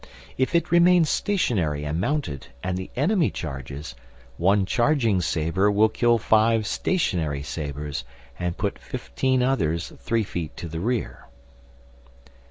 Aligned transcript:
If 0.35 0.55
it 0.55 0.71
remains 0.71 1.11
stationary 1.11 1.83
and 1.85 2.01
mounted 2.01 2.47
and 2.63 2.75
the 2.75 2.89
enemy 2.95 3.29
charges, 3.29 3.93
one 4.35 4.65
charging 4.65 5.21
sabre 5.21 5.69
will 5.69 5.89
kill 5.89 6.17
five 6.17 6.65
stationary 6.65 7.43
sabres 7.43 8.03
and 8.39 8.57
put 8.57 8.79
fifteen 8.79 9.43
others 9.43 9.93
three 9.99 10.23
feet 10.23 10.57
to 10.57 10.67
the 10.67 10.79
rear. 10.79 11.27